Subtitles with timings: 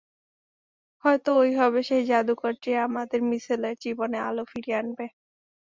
[1.03, 5.05] হয়তো ওই হবে সেই জাদুকর যে আমাদের মিশেলের জীবনে আলো ফিরিয়ে আনবে।